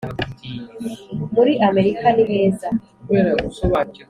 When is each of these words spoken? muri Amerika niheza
muri 1.35 1.53
Amerika 1.67 2.05
niheza 2.15 2.67